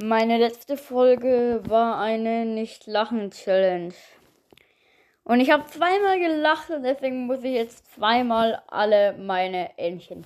Meine 0.00 0.38
letzte 0.38 0.76
Folge 0.76 1.60
war 1.66 1.98
eine 1.98 2.46
Nicht-Lachen-Challenge. 2.46 3.92
Und 5.24 5.40
ich 5.40 5.50
habe 5.50 5.66
zweimal 5.66 6.20
gelacht 6.20 6.70
und 6.70 6.84
deswegen 6.84 7.26
muss 7.26 7.42
ich 7.42 7.54
jetzt 7.54 7.94
zweimal 7.96 8.62
alle 8.68 9.14
meine 9.18 9.76
Entchen 9.76 10.24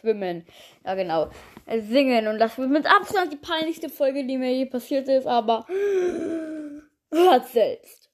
schwimmen. 0.00 0.46
Ja, 0.82 0.94
genau. 0.94 1.28
Singen. 1.76 2.26
Und 2.26 2.38
das 2.38 2.56
wird 2.56 2.70
mit 2.70 2.86
Abstand 2.86 3.34
die 3.34 3.36
peinlichste 3.36 3.90
Folge, 3.90 4.26
die 4.26 4.38
mir 4.38 4.50
je 4.50 4.64
passiert 4.64 5.08
ist, 5.08 5.26
aber 5.26 5.66
hört 7.12 7.46
selbst. 7.48 8.08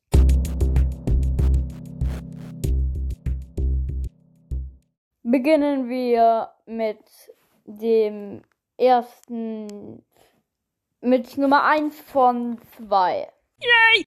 Beginnen 5.23 5.89
wir 5.89 6.51
mit 6.67 6.99
dem 7.67 8.43
ersten, 8.77 10.03
mit 11.01 11.39
Nummer 11.39 11.65
1 11.65 11.99
von 12.01 12.59
2. 12.77 13.29
Yay! 13.59 14.05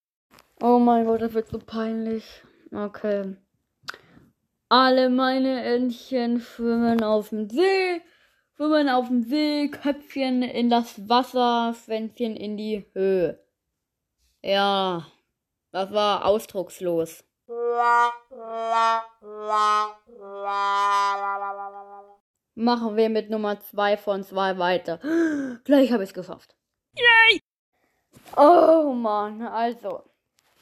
Oh 0.61 0.79
mein 0.79 1.05
Gott, 1.05 1.21
das 1.21 1.33
wird 1.33 1.49
so 1.49 1.59
peinlich. 1.59 2.43
Okay. 2.71 3.35
Alle 4.69 5.09
meine 5.09 5.63
Entchen 5.63 6.39
schwimmen 6.39 7.03
auf 7.03 7.29
dem 7.29 7.49
See, 7.49 8.01
schwimmen 8.55 8.89
auf 8.89 9.07
dem 9.07 9.23
See, 9.23 9.69
Köpfchen 9.69 10.41
in 10.41 10.69
das 10.69 11.09
Wasser, 11.09 11.73
Schwänzchen 11.73 12.35
in 12.35 12.57
die 12.57 12.85
Höhe. 12.93 13.43
Ja, 14.41 15.05
das 15.71 15.91
war 15.91 16.25
ausdruckslos. 16.25 17.23
Machen 22.55 22.95
wir 22.95 23.09
mit 23.09 23.29
Nummer 23.29 23.59
2 23.59 23.97
von 23.97 24.23
2 24.23 24.57
weiter. 24.59 24.99
Gleich 25.63 25.91
habe 25.91 26.03
ich 26.03 26.09
es 26.09 26.13
geschafft. 26.13 26.55
Yay! 26.95 27.41
Oh 28.37 28.93
Mann, 28.93 29.41
also. 29.41 30.03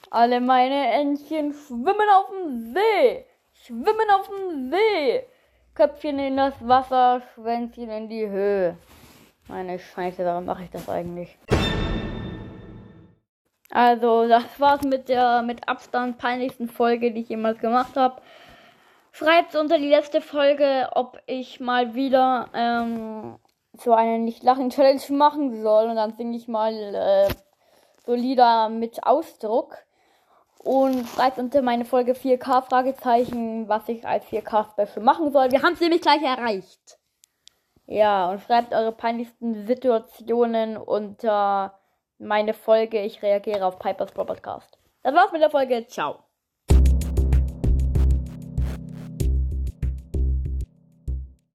Alle 0.10 0.40
meine 0.40 0.92
Entchen 0.92 1.54
schwimmen 1.54 2.10
auf 2.16 2.30
dem 2.30 2.74
See. 2.74 3.26
Schwimmen 3.54 4.10
auf 4.14 4.28
dem 4.28 4.72
See. 4.72 5.26
Köpfchen 5.74 6.20
in 6.20 6.38
das 6.38 6.54
Wasser, 6.68 7.22
Schwänzchen 7.34 7.90
in 7.90 8.10
die 8.10 8.28
Höhe. 8.28 8.78
Meine 9.48 9.80
Scheiße, 9.80 10.24
warum 10.26 10.46
mache 10.46 10.64
ich 10.64 10.70
das 10.70 10.88
eigentlich? 10.90 11.38
Also, 13.70 14.28
das 14.28 14.60
war's 14.60 14.84
mit 14.84 15.10
der 15.10 15.42
mit 15.42 15.68
Abstand 15.68 16.18
peinlichsten 16.18 16.68
Folge, 16.68 17.12
die 17.12 17.22
ich 17.22 17.30
jemals 17.30 17.60
gemacht 17.60 17.96
habe. 17.96 18.22
Schreibt 19.14 19.56
unter 19.56 19.78
die 19.78 19.90
letzte 19.90 20.22
Folge, 20.22 20.90
ob 20.94 21.22
ich 21.26 21.60
mal 21.60 21.94
wieder 21.96 22.50
ähm, 22.54 23.38
so 23.84 23.94
eine 23.94 24.20
Nicht-Lachen-Challenge 24.20 25.02
machen 25.10 25.62
soll. 25.62 25.90
Und 25.90 25.96
dann 25.96 26.14
singe 26.16 26.38
ich 26.38 26.48
mal 26.48 26.74
äh, 26.74 27.34
so 28.06 28.14
Lieder 28.14 28.70
mit 28.70 29.04
Ausdruck. 29.04 29.78
Und 30.64 31.08
schreibt 31.08 31.40
unter 31.40 31.64
meine 31.64 31.86
Folge 31.86 32.14
4K 32.14 32.62
Fragezeichen, 32.62 33.68
was 33.68 33.90
ich 33.90 34.06
als 34.06 34.26
4K 34.26 34.72
Special 34.72 35.04
machen 35.04 35.32
soll. 35.32 35.52
Wir 35.52 35.64
haben 35.64 35.74
es 35.74 35.80
nämlich 35.80 36.02
gleich 36.02 36.22
erreicht. 36.22 37.00
Ja, 37.88 38.30
und 38.30 38.42
schreibt 38.42 38.74
eure 38.74 38.92
peinlichsten 38.92 39.66
Situationen 39.66 40.78
unter 40.78 41.80
meine 42.20 42.54
Folge. 42.54 43.02
Ich 43.02 43.22
reagiere 43.24 43.66
auf 43.66 43.80
Pipers 43.80 44.12
Podcast. 44.12 44.78
Das 45.04 45.16
war's 45.16 45.32
mit 45.32 45.42
der 45.42 45.50
Folge. 45.50 45.88
Ciao. 45.88 46.31